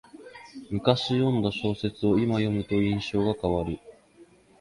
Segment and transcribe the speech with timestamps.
[0.71, 3.77] むかし読んだ小説をいま読むと印象が変わる